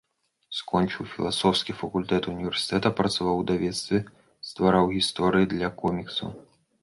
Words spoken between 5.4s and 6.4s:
для коміксаў.